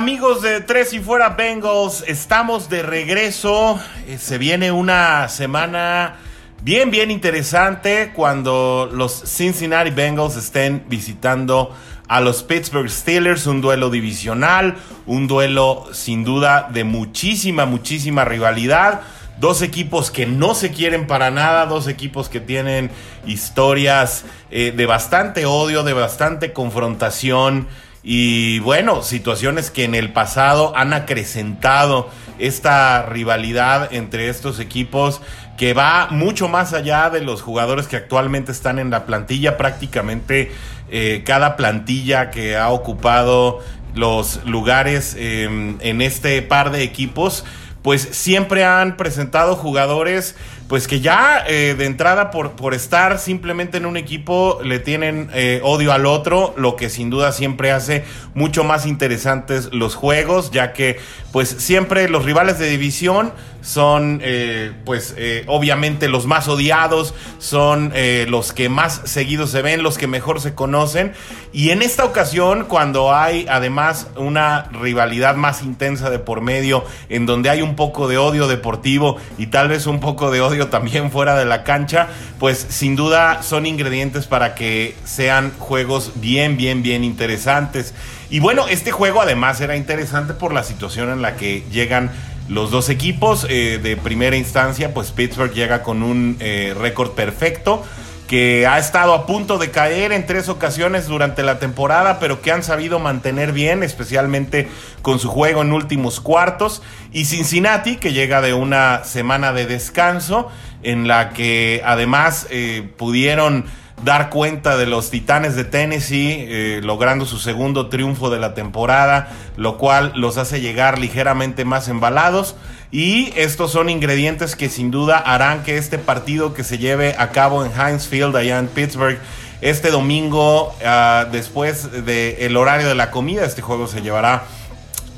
[0.00, 2.04] Hola, ¿qué tal amigos de Tres y Fuera Bengals?
[2.06, 3.78] Estamos de regreso.
[4.06, 6.16] Eh, Se viene una semana
[6.62, 11.74] bien, bien interesante cuando los Cincinnati Bengals estén visitando
[12.08, 13.46] a los Pittsburgh Steelers.
[13.46, 14.76] Un duelo divisional,
[15.06, 19.02] un duelo sin duda de muchísima, muchísima rivalidad.
[19.38, 22.90] Dos equipos que no se quieren para nada, dos equipos que tienen
[23.26, 27.68] historias eh, de bastante odio, de bastante confrontación.
[28.02, 35.20] Y bueno, situaciones que en el pasado han acrecentado esta rivalidad entre estos equipos
[35.58, 39.58] que va mucho más allá de los jugadores que actualmente están en la plantilla.
[39.58, 40.50] Prácticamente
[40.90, 43.60] eh, cada plantilla que ha ocupado
[43.94, 47.44] los lugares eh, en este par de equipos,
[47.82, 50.36] pues siempre han presentado jugadores
[50.70, 55.28] pues que ya eh, de entrada por, por estar simplemente en un equipo le tienen
[55.34, 58.04] eh, odio al otro, lo que sin duda siempre hace
[58.34, 61.00] mucho más interesantes los juegos, ya que
[61.32, 63.32] pues siempre los rivales de división
[63.62, 69.62] son eh, pues eh, obviamente los más odiados, son eh, los que más seguidos se
[69.62, 71.12] ven, los que mejor se conocen.
[71.52, 77.26] Y en esta ocasión, cuando hay además una rivalidad más intensa de por medio, en
[77.26, 81.10] donde hay un poco de odio deportivo y tal vez un poco de odio también
[81.12, 86.82] fuera de la cancha, pues sin duda son ingredientes para que sean juegos bien, bien,
[86.82, 87.94] bien interesantes.
[88.30, 92.12] Y bueno, este juego además era interesante por la situación en la que llegan
[92.50, 93.46] los dos equipos.
[93.48, 97.82] Eh, de primera instancia, pues Pittsburgh llega con un eh, récord perfecto
[98.26, 102.52] que ha estado a punto de caer en tres ocasiones durante la temporada, pero que
[102.52, 104.68] han sabido mantener bien, especialmente
[105.02, 106.80] con su juego en últimos cuartos.
[107.12, 110.48] Y Cincinnati, que llega de una semana de descanso,
[110.84, 113.64] en la que además eh, pudieron
[114.04, 119.28] dar cuenta de los Titanes de Tennessee, eh, logrando su segundo triunfo de la temporada,
[119.56, 122.56] lo cual los hace llegar ligeramente más embalados.
[122.90, 127.30] Y estos son ingredientes que sin duda harán que este partido que se lleve a
[127.30, 129.18] cabo en Heinz Field, allá en Pittsburgh,
[129.60, 134.44] este domingo, uh, después del de horario de la comida, este juego se llevará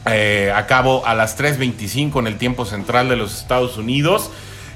[0.05, 4.31] eh, a cabo a las 3.25 en el tiempo central de los Estados Unidos.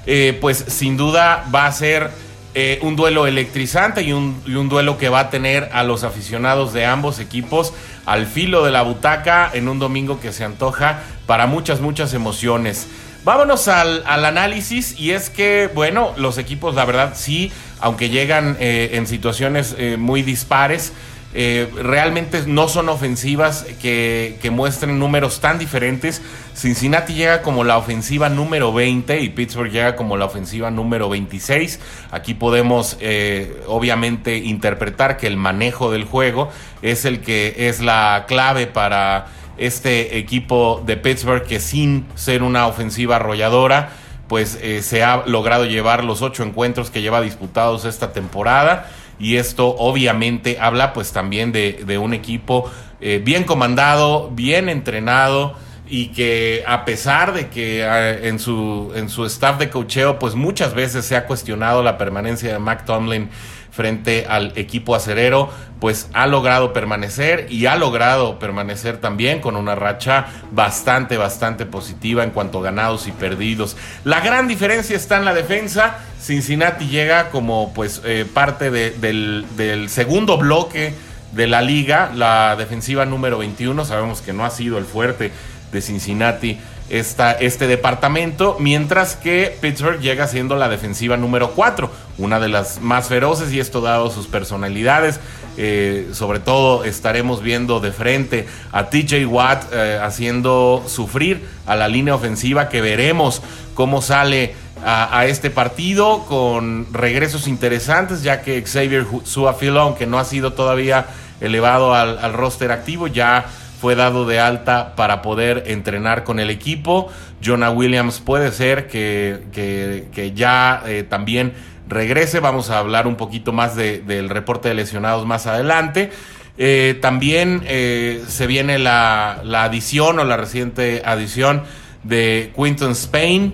[0.07, 2.11] Eh, pues sin duda va a ser
[2.59, 6.73] eh, un duelo electrizante y un, un, duelo que va a tener a los aficionados
[6.73, 7.75] de ambos equipos
[8.07, 12.89] al filo de la butaca en un domingo que se antoja para muchas, muchas emociones.
[13.25, 18.57] Vámonos al, al análisis y es que, bueno, los equipos, la verdad, sí, aunque llegan
[18.59, 20.93] eh, en situaciones eh, muy dispares,
[21.35, 26.23] eh, realmente no son ofensivas que, muestren números tan diferentes.
[26.55, 31.79] Cincinnati llega como la ofensiva número 20 y Pittsburgh llega como la ofensiva número 26.
[32.11, 36.51] Aquí podemos eh, obviamente interpretar que el manejo del juego
[36.81, 39.27] es el que es la clave para
[39.59, 43.91] este equipo de Pittsburgh que sin ser una ofensiva arrolladora
[44.29, 49.37] pues eh, se ha logrado llevar los ocho encuentros que lleva disputados esta temporada y
[49.37, 55.55] esto obviamente habla pues también de, de un equipo eh, bien comandado, bien entrenado
[55.89, 60.35] y que a pesar de que eh, en, su, en su staff de cocheo pues
[60.35, 63.29] muchas veces se ha cuestionado la permanencia de Mac Tomlin
[63.77, 65.51] frente al equipo acerero,
[65.81, 72.25] pues ha logrado permanecer y ha logrado permanecer también con una racha bastante, bastante positiva
[72.25, 73.77] en cuanto a ganados y perdidos.
[74.05, 75.99] La gran diferencia está en la defensa.
[76.19, 80.95] Cincinnati llega como pues eh, parte de, del, del segundo bloque
[81.33, 83.85] de la liga, la defensiva número 21.
[83.85, 85.31] Sabemos que no ha sido el fuerte
[85.71, 86.59] de Cincinnati
[86.89, 92.81] esta, este departamento, mientras que Pittsburgh llega siendo la defensiva número 4, una de las
[92.81, 95.21] más feroces y esto dado sus personalidades.
[95.59, 101.89] Eh, sobre todo estaremos viendo de frente a TJ Watt eh, haciendo sufrir a la
[101.89, 103.41] línea ofensiva que veremos
[103.75, 110.25] cómo sale a, este partido con regresos interesantes, ya que Xavier Suafilo, aunque no ha
[110.25, 111.07] sido todavía
[111.41, 113.47] elevado al roster activo, ya
[113.81, 117.09] fue dado de alta para poder entrenar con el equipo.
[117.45, 121.53] Jonah Williams puede ser que, que, ya eh, también
[121.89, 122.41] regrese.
[122.41, 126.11] Vamos a hablar un poquito más de, del reporte de lesionados más adelante.
[126.59, 131.65] Eh, también eh, se viene la, la, adición o la reciente adición
[132.03, 133.53] de Quinton Spain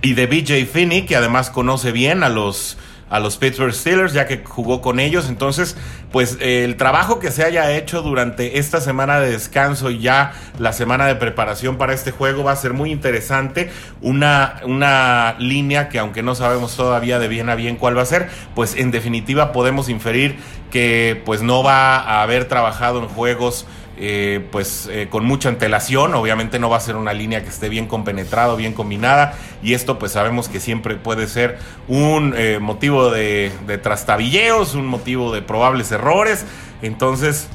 [0.00, 2.78] y de BJ Finney, que además conoce bien a los
[3.10, 5.28] a los Pittsburgh Steelers, ya que jugó con ellos.
[5.28, 5.76] Entonces,
[6.12, 10.72] pues el trabajo que se haya hecho durante esta semana de descanso y ya la
[10.72, 13.70] semana de preparación para este juego va a ser muy interesante.
[14.00, 18.06] Una, una línea que aunque no sabemos todavía de bien a bien cuál va a
[18.06, 20.36] ser, pues en definitiva podemos inferir
[20.70, 26.14] que pues no va a haber trabajado en juegos eh, pues eh, con mucha antelación.
[26.14, 29.34] Obviamente no va a ser una línea que esté bien compenetrada, bien combinada.
[29.62, 33.52] Y esto pues sabemos que siempre puede ser un eh, motivo de,
[33.82, 36.44] trastabilleos, un motivo de probables errores.
[36.82, 37.46] Entonces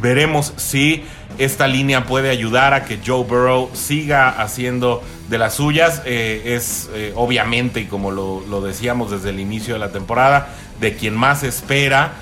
[0.00, 1.04] veremos si
[1.36, 6.02] esta línea puede ayudar a que Joe Burrow siga haciendo de las suyas.
[6.06, 10.48] es obviamente, y como lo, decíamos desde el inicio de la temporada,
[10.80, 12.14] de quien más espera,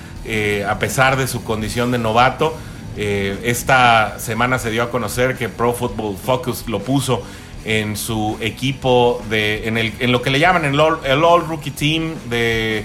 [0.69, 2.57] a pesar de su condición de novato.
[3.03, 7.23] Eh, esta semana se dio a conocer que Pro Football Focus lo puso
[7.65, 12.17] en su equipo de en, el, lo que le llaman el All, el Rookie Team
[12.29, 12.85] de,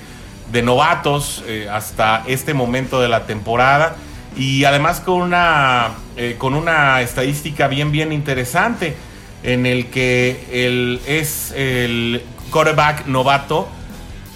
[0.63, 3.97] novatos eh, hasta este momento de la temporada.
[4.37, 8.95] Y además con una eh, con una estadística bien bien interesante
[9.43, 13.67] en el que él es el quarterback novato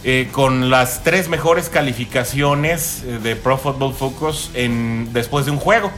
[0.04, 5.58] eh, con las tres mejores calificaciones eh, de Pro Football Focus en, después de un
[5.58, 5.92] juego.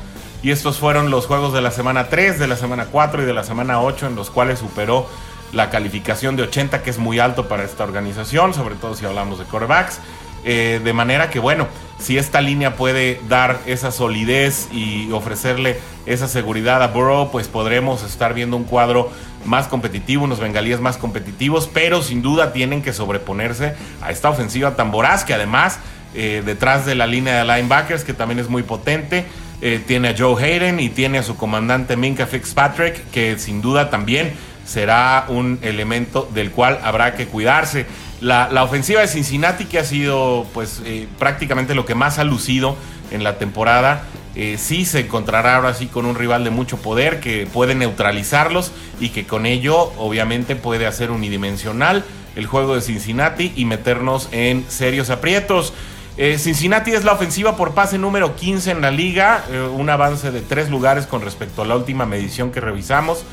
[0.44, 3.34] Y estos fueron los juegos de la semana 3, de la semana 4 y de
[3.34, 5.08] la semana 8, en los cuales superó
[5.54, 9.38] la calificación de 80, que es muy alto para esta organización, sobre todo si hablamos
[9.38, 10.00] de quarterbacks.
[10.44, 11.68] Eh, de manera que, bueno,
[12.02, 18.04] si esta línea puede dar esa solidez y ofrecerle esa seguridad a Burrow, pues podremos
[18.04, 19.12] estar viendo un cuadro
[19.46, 24.76] más competitivo, unos bengalíes más competitivos, pero sin duda tienen que sobreponerse a esta ofensiva
[24.76, 25.80] tan voraz que además
[26.14, 29.26] eh, detrás de la línea de linebackers, que también es muy potente,
[29.62, 33.90] eh, tiene a Joe Hayden y tiene a su comandante Minka Fitzpatrick, que sin duda
[33.90, 34.34] también
[34.66, 37.86] será un elemento del cual habrá que cuidarse.
[38.22, 42.76] La, ofensiva de Cincinnati, que ha sido pues eh, prácticamente lo que más ha lucido
[43.10, 44.04] en la temporada,
[44.36, 48.72] eh, sí se encontrará ahora sí con un rival de mucho poder que puede neutralizarlos
[49.00, 52.06] y que con ello obviamente puede hacer unidimensional
[52.36, 55.74] el juego de Cincinnati y meternos en serios aprietos.
[56.18, 59.44] Eh, Cincinnati es la ofensiva por pase número 15 en la liga,
[59.76, 63.26] un avance de tres lugares con respecto a la última medición que revisamos.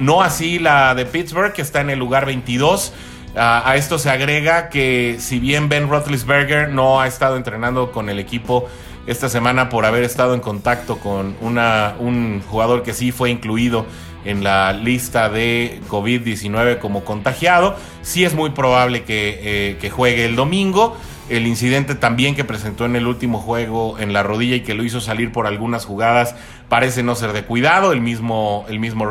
[0.00, 2.92] No así la de Pittsburgh, que está en el lugar 22.
[3.36, 8.18] a esto se agrega que si bien Ben Roethlisberger no ha estado entrenando con el
[8.18, 8.68] equipo
[9.06, 13.86] esta semana por haber estado en contacto con una, un jugador que sí fue incluido
[14.24, 17.76] en la lista de COVID-19 como contagiado.
[18.02, 20.96] Sí es muy probable que, eh, juegue el domingo.
[21.28, 24.82] El incidente también que presentó en el último juego en la rodilla y que lo
[24.82, 26.34] hizo salir por algunas jugadas
[26.70, 27.92] parece no ser de cuidado.
[27.92, 29.06] El mismo, el mismo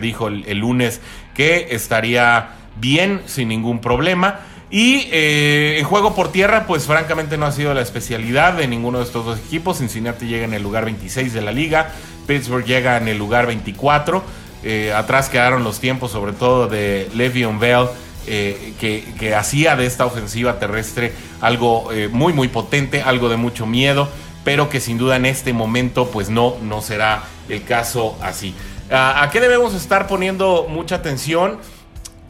[0.00, 1.02] dijo el lunes
[1.34, 4.40] que estaría bien, sin ningún problema.
[4.70, 8.98] Y eh, en juego por tierra, pues francamente no ha sido la especialidad de ninguno
[8.98, 9.78] de estos dos equipos.
[9.78, 11.92] Cincinnati llega en el lugar 26 de la liga,
[12.26, 14.24] Pittsburgh llega en el lugar 24.
[14.64, 17.86] Eh, atrás quedaron los tiempos, sobre todo de Le'Veon Bell,
[18.26, 24.08] eh, que, hacía de esta ofensiva terrestre algo muy, muy potente, algo de mucho miedo,
[24.44, 28.54] pero que sin duda en este momento, pues no, no será el caso así.
[28.90, 31.58] ¿A qué debemos estar poniendo mucha atención?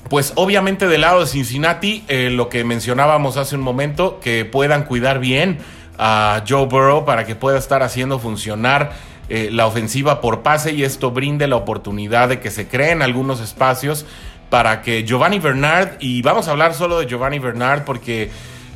[0.09, 4.85] Pues obviamente del lado de Cincinnati, eh, lo que mencionábamos hace un momento, que puedan
[4.85, 5.59] cuidar bien
[5.99, 8.93] a Joe Burrow para que pueda estar haciendo funcionar
[9.29, 13.41] eh, la ofensiva por pase y esto brinde la oportunidad de que se creen algunos
[13.41, 14.05] espacios
[14.51, 18.31] para que Giovanni Bernard, y vamos a hablar solo de Giovanni Bernard porque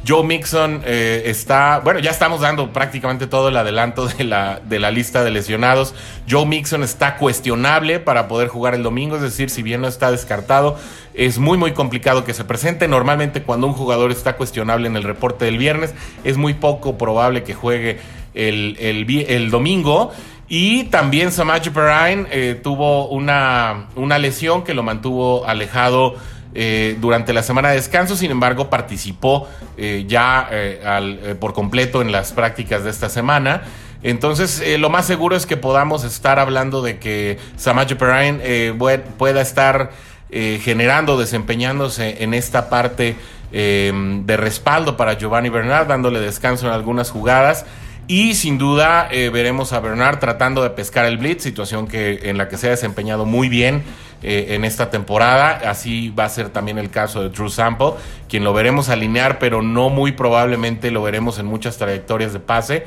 [0.09, 4.79] Joe Mixon eh, está, bueno, ya estamos dando prácticamente todo el adelanto de la, de
[4.79, 5.95] la lista de lesionados.
[6.29, 10.11] Joe Mixon está cuestionable para poder jugar el domingo, es decir, si bien no está
[10.11, 10.79] descartado,
[11.13, 12.89] es muy muy complicado que se presente.
[12.89, 15.93] Normalmente cuando un jugador está cuestionable en el reporte del viernes,
[16.25, 17.99] es muy poco probable que juegue
[18.33, 20.13] el, el, domingo.
[20.49, 26.17] Y también Samaje Perrine eh, tuvo una, una lesión que lo mantuvo alejado
[26.61, 32.11] eh, durante la semana de descanso, sin embargo participó eh, ya eh, por completo en
[32.11, 33.63] las prácticas de esta semana.
[34.03, 38.75] Entonces, lo más seguro es que podamos estar hablando de que Samaje Perrine
[39.19, 39.93] pueda estar
[40.31, 43.15] generando, desempeñándose en esta parte
[43.53, 47.67] de respaldo para Giovanni Bernard, dándole descanso en algunas jugadas.
[48.09, 52.49] Y sin duda veremos a Bernard tratando de pescar el blitz, situación que, en la
[52.49, 53.85] que se ha desempeñado muy bien
[54.21, 55.61] eh, en esta temporada.
[55.71, 57.93] Así va a ser también el caso de Drew Sample,
[58.29, 62.85] quien lo veremos alinear, pero no muy probablemente lo veremos en muchas trayectorias de pase.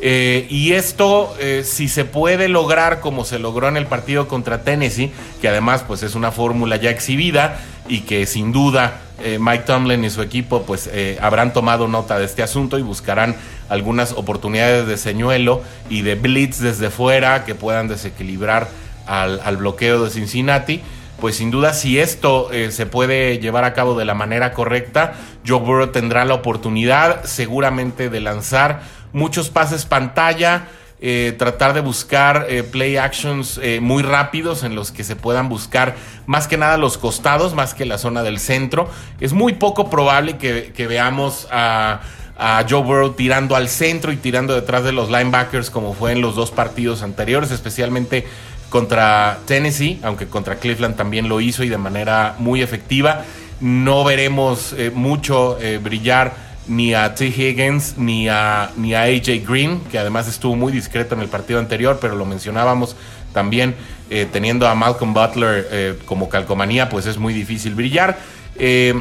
[0.00, 4.64] Eh, y esto, eh, si se puede lograr como se logró en el partido contra
[4.64, 9.02] Tennessee, que además pues es una fórmula ya exhibida y que sin duda
[9.40, 13.36] Mike Tomlin y su equipo pues habrán tomado nota de este asunto y buscarán
[13.68, 18.68] algunas oportunidades de señuelo y de blitz desde fuera que puedan desequilibrar
[19.06, 20.80] al, bloqueo de Cincinnati.
[21.20, 25.14] Pues sin duda si esto eh, se puede llevar a cabo de la manera correcta,
[25.46, 30.66] Joe Burrow tendrá la oportunidad seguramente de lanzar muchos pases pantalla,
[31.04, 35.48] eh, tratar de buscar eh, play actions eh, muy rápidos en los que se puedan
[35.48, 38.88] buscar más que nada los costados, más que la zona del centro.
[39.18, 42.02] Es muy poco probable que, veamos a,
[42.38, 46.20] a, Joe Burrow tirando al centro y tirando detrás de los linebackers como fue en
[46.20, 48.24] los dos partidos anteriores, especialmente
[48.70, 53.24] contra Tennessee, aunque contra Cleveland también lo hizo y de manera muy efectiva.
[53.60, 57.26] No veremos mucho brillar ni a T.
[57.26, 61.58] Higgins, ni a, ni a AJ Green, que además estuvo muy discreto en el partido
[61.58, 62.96] anterior, pero lo mencionábamos
[63.32, 63.74] también,
[64.10, 68.18] eh, teniendo a Malcolm Butler eh, como calcomanía, pues es muy difícil brillar.
[68.56, 69.00] Eh,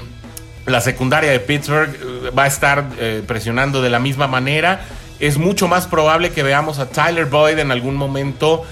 [0.66, 1.92] la secundaria de Pittsburgh
[2.38, 2.86] va a estar
[3.26, 4.82] presionando de la misma manera.
[5.20, 8.64] Es mucho más probable que veamos a Tyler Boyd en algún momento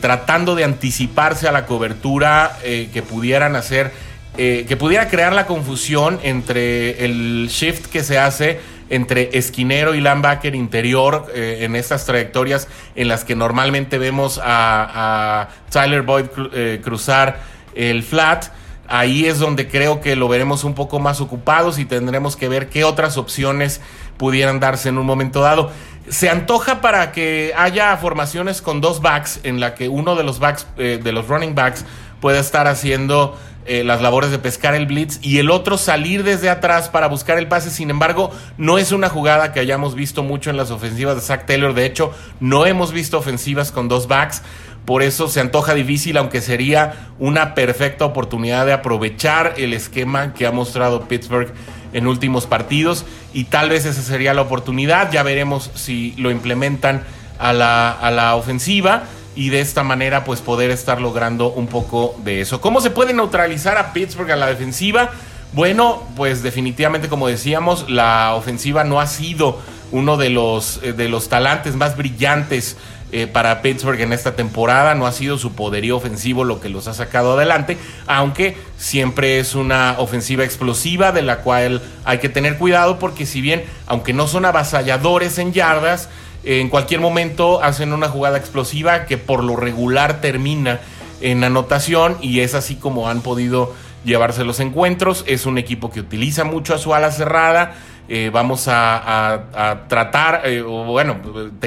[0.00, 3.92] tratando de anticiparse a la cobertura que pudieran hacer
[4.40, 10.00] eh, que pudiera crear la confusión entre el shift que se hace entre esquinero y
[10.00, 16.80] linebacker interior eh, en estas trayectorias en las que normalmente vemos a, Tyler Boyd eh,
[16.84, 17.40] cruzar
[17.74, 18.52] el flat.
[18.86, 22.68] Ahí es donde creo que lo veremos un poco más ocupados y tendremos que ver
[22.68, 23.80] qué otras opciones
[24.18, 25.72] pudieran darse en un momento dado.
[26.10, 30.38] Se antoja para que haya formaciones con dos backs en la que uno de los
[30.38, 31.84] backs, de los running backs,
[32.20, 33.36] pueda estar haciendo
[33.68, 37.38] eh, las labores de pescar el blitz y el otro salir desde atrás para buscar
[37.38, 37.70] el pase.
[37.70, 41.44] Sin embargo, no es una jugada que hayamos visto mucho en las ofensivas de Zach
[41.46, 41.74] Taylor.
[41.74, 44.42] De hecho, no hemos visto ofensivas con dos backs.
[44.84, 50.46] Por eso se antoja difícil, aunque sería una perfecta oportunidad de aprovechar el esquema que
[50.46, 51.52] ha mostrado Pittsburgh
[51.92, 53.04] en últimos partidos.
[53.34, 55.12] Y tal vez esa sería la oportunidad.
[55.12, 57.02] Ya veremos si lo implementan
[57.38, 59.04] a la, a la ofensiva
[59.38, 62.60] y de esta manera pues poder estar logrando un poco de eso.
[62.60, 65.10] ¿Cómo se puede neutralizar a Pittsburgh a la defensiva?
[65.52, 69.60] Bueno, pues definitivamente como decíamos, la ofensiva no ha sido
[69.92, 72.76] uno de los, eh, de los talantes más brillantes
[73.12, 74.96] eh, para Pittsburgh en esta temporada.
[74.96, 77.78] No ha sido su poderío ofensivo lo que los ha sacado adelante,
[78.08, 83.40] aunque siempre es una ofensiva explosiva de la cual hay que tener cuidado porque si
[83.40, 86.08] bien, aunque no son avasalladores en yardas,
[86.48, 90.80] en cualquier momento hacen una jugada explosiva que por lo regular termina
[91.20, 95.24] en anotación y es así como han podido llevarse los encuentros.
[95.26, 97.74] Es un equipo que utiliza mucho a su ala cerrada.
[98.08, 101.16] Eh, vamos a, tratar, eh, bueno,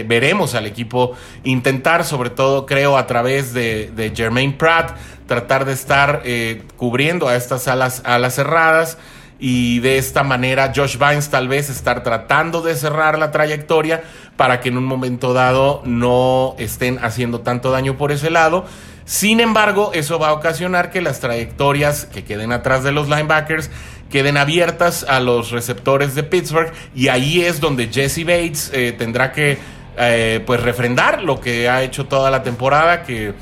[0.07, 1.11] veremos al equipo
[1.43, 4.97] intentar, sobre todo creo a través de, de Jermaine Pratt,
[5.27, 8.97] tratar de estar eh, cubriendo a estas alas, alas cerradas
[9.43, 14.03] y de esta manera Josh Vines tal vez estar tratando de cerrar la trayectoria
[14.37, 18.65] para que en un momento dado no estén haciendo tanto daño por ese lado.
[19.03, 23.71] Sin embargo, eso va a ocasionar que las trayectorias que queden atrás de los linebackers
[24.11, 29.31] queden abiertas a los receptores de Pittsburgh y ahí es donde Jesse Bates eh, tendrá
[29.31, 29.57] que
[29.97, 33.33] eh, pues refrendar lo que ha hecho toda la temporada que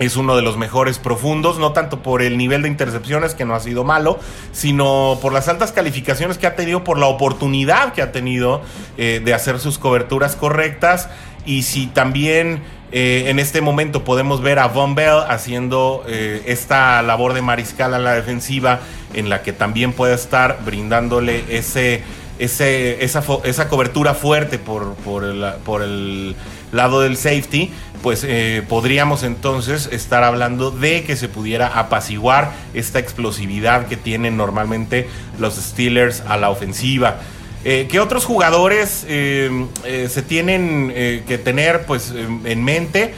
[0.00, 3.54] es uno de los mejores profundos, no tanto por el nivel de intercepciones, que no
[3.54, 4.18] ha sido malo,
[4.50, 8.62] sino por las altas calificaciones que ha tenido, por la oportunidad que ha tenido
[8.96, 11.10] eh, de hacer sus coberturas correctas.
[11.44, 17.02] Y si también eh, en este momento podemos ver a Von Bell haciendo eh, esta
[17.02, 18.80] labor de mariscal a la defensiva,
[19.12, 22.02] en la que también puede estar brindándole ese,
[22.38, 26.36] esa, esa cobertura fuerte por, por el
[26.72, 27.70] lado del safety
[28.02, 34.36] pues eh, podríamos entonces estar hablando de que se pudiera apaciguar esta explosividad que tienen
[34.36, 37.20] normalmente los Steelers a la ofensiva.
[37.64, 39.66] Eh, ¿Qué otros jugadores eh,
[40.08, 40.92] se tienen
[41.26, 43.14] que tener pues, en mente?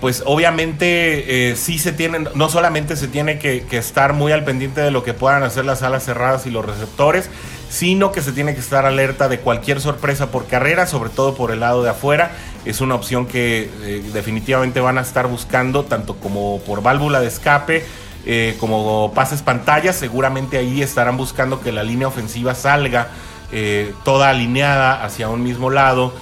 [0.00, 4.80] pues obviamente sí se tienen, no solamente se tiene que, que, estar muy al pendiente
[4.80, 7.30] de lo que puedan hacer las alas cerradas y los receptores,
[7.72, 11.50] sino que se tiene que estar alerta de cualquier sorpresa por carrera, sobre todo por
[11.50, 12.32] el lado de afuera
[12.64, 17.26] es una opción que eh, definitivamente van a estar buscando tanto como por válvula de
[17.26, 17.84] escape
[18.24, 19.96] eh, como pases pantallas.
[19.96, 23.08] Seguramente ahí estarán buscando que la línea ofensiva salga
[23.50, 26.12] eh, toda alineada hacia un mismo lado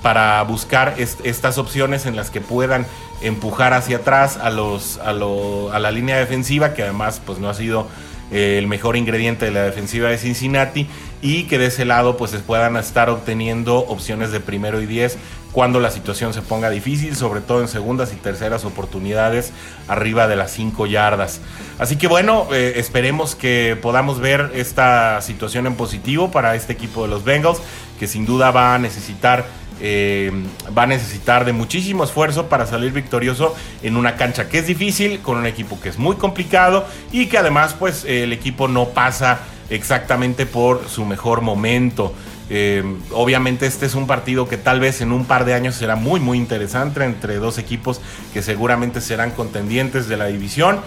[0.00, 2.86] para buscar estas opciones en las que puedan
[3.20, 7.54] empujar hacia atrás a, los, a, a la línea defensiva, que además pues, no ha
[7.54, 7.86] sido
[8.30, 10.86] el mejor ingrediente de la defensiva de Cincinnati
[11.22, 15.16] y que de ese lado pues puedan estar obteniendo opciones de primero y diez
[15.52, 19.52] cuando la situación se ponga difícil, sobre todo en segundas y terceras oportunidades
[19.88, 21.40] arriba de las 5 yardas.
[21.78, 27.04] Así que bueno, eh, esperemos que podamos ver esta situación en positivo para este equipo
[27.04, 27.62] de los Bengals,
[27.98, 29.46] que sin duda va a necesitar
[29.80, 30.32] eh,
[30.76, 35.20] va a necesitar de muchísimo esfuerzo para salir victorioso en una cancha que es difícil,
[35.20, 39.40] con un equipo que es muy complicado y que además pues el equipo no pasa
[39.70, 42.14] exactamente por su mejor momento.
[42.48, 45.96] Eh, obviamente este es un partido que tal vez en un par de años será
[45.96, 48.00] muy muy interesante entre dos equipos
[48.32, 50.80] que seguramente serán contendientes de la división.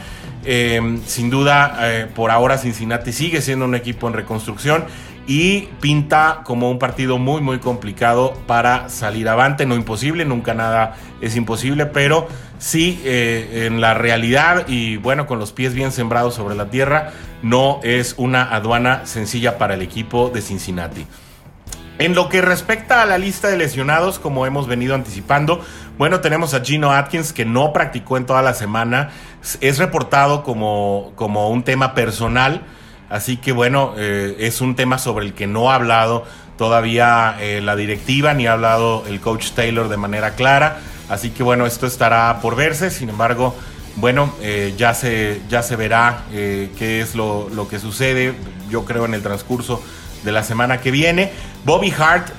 [0.46, 4.86] Eh, sin duda, eh, por ahora Cincinnati sigue siendo un equipo en reconstrucción
[5.30, 10.96] y pinta como un partido muy muy complicado para salir avante, no imposible, nunca nada
[11.22, 16.56] es imposible, pero sí en la realidad y bueno, con los pies bien sembrados sobre
[16.56, 17.12] la tierra,
[17.44, 21.06] no es una aduana sencilla para el equipo de Cincinnati.
[22.00, 25.64] En lo que respecta a la lista de lesionados, como hemos venido anticipando,
[26.00, 29.10] bueno, tenemos a Gino Atkins que no practicó en toda la semana.
[29.62, 32.62] Es reportado como, como un tema personal.
[33.10, 36.26] Así que bueno, eh, es un tema sobre el que no ha hablado
[36.58, 40.80] todavía eh, la directiva ni ha hablado el coach Taylor de manera clara.
[41.10, 42.92] Así que bueno, esto estará por verse.
[42.92, 43.56] Sin embargo,
[43.96, 48.36] bueno, eh, ya, se, ya se verá qué es lo, lo que sucede.
[48.70, 49.82] Yo creo en el transcurso
[50.24, 51.32] de la semana que viene.
[51.66, 52.30] Bobby Hart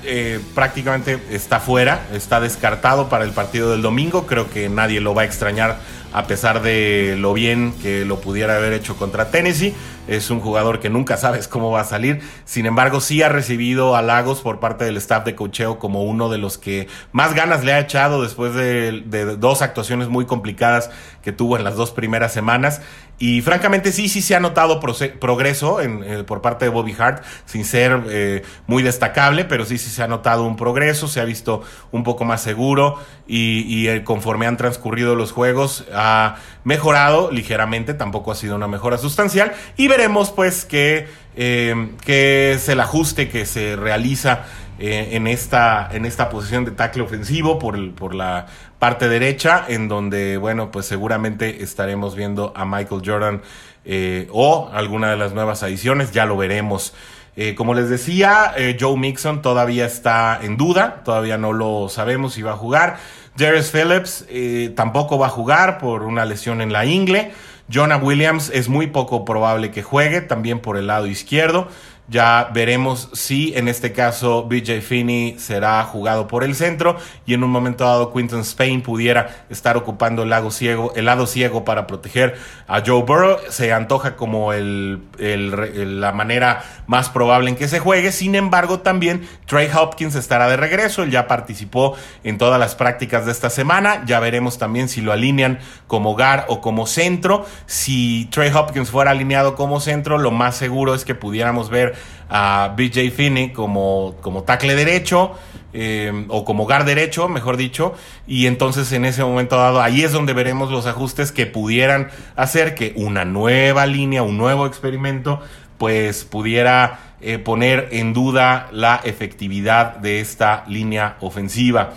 [0.55, 4.27] prácticamente está fuera, está descartado para el partido del domingo.
[4.27, 5.79] Creo que nadie lo va a extrañar
[6.13, 9.75] a pesar de lo bien que lo pudiera haber hecho contra Tennessee.
[10.09, 12.21] Es un jugador que nunca sabes cómo va a salir.
[12.45, 16.39] Sin embargo, sí ha recibido halagos por parte del staff de cocheo como uno de
[16.39, 19.03] los que más ganas le ha echado después de,
[19.39, 20.91] dos actuaciones muy complicadas
[21.23, 22.81] que tuvo en las dos primeras semanas.
[23.19, 27.23] Y francamente sí, sí se ha notado progreso en, eh, por parte de Bobby Hart,
[27.45, 31.25] sin ser eh, muy destacable, pero sí, sí se ha notado un progreso, se ha
[31.27, 37.31] visto un poco más seguro y, y eh, conforme han transcurrido los juegos ha mejorado
[37.31, 43.29] ligeramente, tampoco ha sido una mejora sustancial y veremos pues que, que es el ajuste
[43.29, 44.47] que se realiza
[44.79, 48.47] en, esta, en esta posición de tackle ofensivo por, por la
[48.81, 53.43] parte derecha, en donde, bueno, pues seguramente estaremos viendo a Michael Jordan
[53.85, 56.95] eh, o alguna de las nuevas adiciones, ya lo veremos.
[57.37, 62.35] Eh, como les decía, eh, Joe Mixon todavía está en duda, todavía no lo sabemos
[62.35, 62.97] si va a jugar.
[63.37, 64.27] Darius Phillips
[64.75, 67.33] tampoco va a jugar por una lesión en la ingle.
[67.71, 71.69] Jonah Williams es muy poco probable que juegue, también por el lado izquierdo.
[72.11, 77.45] Ya veremos si en este caso BJ Finney será jugado por el centro y en
[77.45, 81.87] un momento dado Quinton Spain pudiera estar ocupando el lado ciego, el lado ciego para
[81.87, 83.39] proteger a Joe Burrow.
[83.51, 88.11] Se antoja como el, la manera más probable en que se juegue.
[88.11, 91.05] Sin embargo, también Trey Hopkins estará de regreso.
[91.05, 91.95] Él ya participó
[92.25, 94.03] en todas las prácticas de esta semana.
[94.05, 97.47] Ya veremos también si lo alinean como gar o como centro.
[97.67, 102.75] Si Trey Hopkins fuera alineado como centro, lo más seguro es que pudiéramos ver a
[102.77, 105.33] BJ Finney como, como tackle derecho.
[105.73, 107.95] Eh, o como guard derecho, mejor dicho,
[108.27, 112.75] y entonces en ese momento dado, ahí es donde veremos los ajustes que pudieran hacer
[112.75, 115.41] que una nueva línea, un nuevo experimento,
[115.79, 121.91] pues pudiera eh, poner en duda la efectividad de esta línea ofensiva.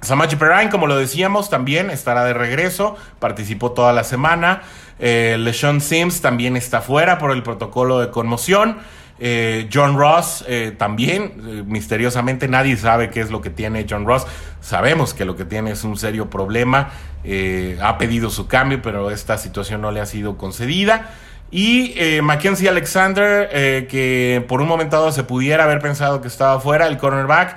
[0.00, 4.62] Samachi Perrine, como lo decíamos, también estará de regreso, participó toda la semana.
[4.98, 8.78] Eh, LeSean Sims también está fuera por el protocolo de conmoción.
[9.20, 14.06] Eh, John Ross eh, también, eh, misteriosamente nadie sabe qué es lo que tiene John
[14.06, 14.26] Ross.
[14.60, 16.90] Sabemos que lo que tiene es un serio problema.
[17.80, 21.10] ha pedido su cambio, pero esta situación no le ha sido concedida.
[21.50, 23.48] Y Mackenzie Alexander,
[23.86, 27.56] que por un momento dado se pudiera haber pensado que estaba fuera, el cornerback,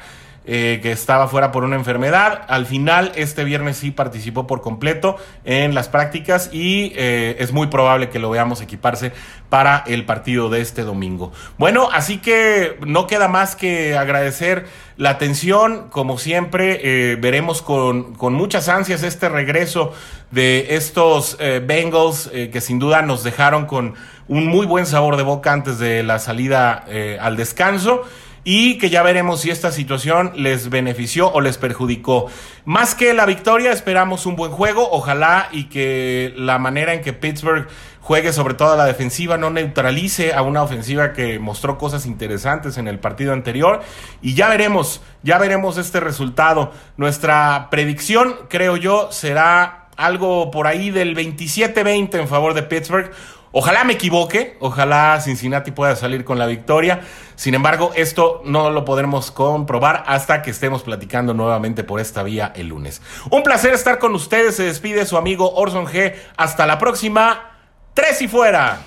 [0.49, 2.43] eh, que estaba fuera por una enfermedad.
[2.47, 7.67] Al final, este viernes sí participó por completo en las prácticas y eh, es muy
[7.67, 9.11] probable que lo veamos equiparse
[9.49, 11.33] para el partido de este domingo.
[11.57, 15.89] Bueno, así que no queda más que agradecer la atención.
[15.89, 16.79] Como siempre,
[17.11, 19.91] eh, veremos con, con, muchas ansias este regreso
[20.31, 23.95] de estos Bengals que sin duda nos dejaron con
[24.29, 26.85] un muy buen sabor de boca antes de la salida
[27.19, 28.03] al descanso
[28.49, 32.27] y que ya veremos si esta situación les benefició o les perjudicó.
[32.63, 37.11] Más que la victoria, esperamos un buen juego, ojalá y que la manera en que
[37.11, 37.67] Pittsburgh
[37.99, 42.77] juegue sobre todo a la defensiva, no neutralice a una ofensiva que mostró cosas interesantes
[42.77, 43.81] en el partido anterior.
[44.21, 46.71] Y ya veremos, ya veremos este resultado.
[46.95, 53.11] Nuestra predicción, creo yo, será algo por ahí del 27-20 en favor de Pittsburgh.
[53.51, 57.01] Ojalá me equivoque, ojalá Cincinnati pueda salir con la victoria.
[57.35, 62.51] Sin embargo, esto no lo podremos comprobar hasta que estemos platicando nuevamente por esta vía
[62.55, 63.01] el lunes.
[63.29, 64.55] Un placer estar con ustedes.
[64.55, 66.15] Se despide su amigo Orson G.
[66.35, 67.51] Hasta la próxima.
[67.93, 68.79] Tres y fuera.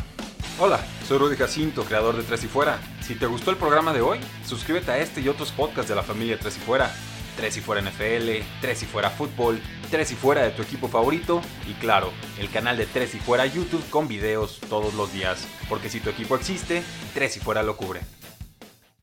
[0.58, 2.78] Hola, soy Rudy Jacinto, creador de Tres y Fuera.
[3.00, 6.02] Si te gustó el programa de hoy, suscríbete a este y otros podcasts de la
[6.02, 6.92] familia Tres y Fuera.
[7.40, 11.40] Tres y fuera NFL, Tres y fuera fútbol, Tres y fuera de tu equipo favorito
[11.66, 15.88] y claro, el canal de Tres y fuera YouTube con videos todos los días, porque
[15.88, 16.82] si tu equipo existe,
[17.14, 18.00] Tres y fuera lo cubre.